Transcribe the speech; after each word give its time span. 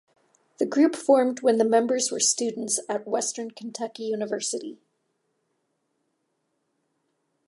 The 0.57 0.65
group 0.65 0.95
formed 0.95 1.43
when 1.43 1.59
the 1.59 1.63
members 1.63 2.11
were 2.11 2.19
students 2.19 2.79
at 2.89 3.07
Western 3.07 3.51
Kentucky 3.51 4.05
University. 4.05 4.79